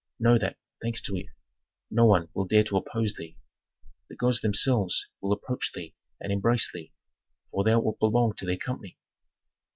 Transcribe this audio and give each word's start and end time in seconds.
Know 0.19 0.39
that, 0.39 0.57
thanks 0.81 0.99
to 1.03 1.15
it, 1.15 1.27
no 1.91 2.07
one 2.07 2.27
will 2.33 2.45
dare 2.47 2.63
to 2.63 2.77
oppose 2.77 3.13
thee. 3.13 3.37
The 4.09 4.15
gods 4.15 4.41
themselves 4.41 5.07
will 5.21 5.31
approach 5.31 5.73
thee 5.73 5.93
and 6.19 6.33
embrace 6.33 6.71
thee, 6.73 6.91
for 7.51 7.63
thou 7.63 7.81
wilt 7.81 7.99
belong 7.99 8.33
to 8.37 8.45
their 8.47 8.57
company. 8.57 8.97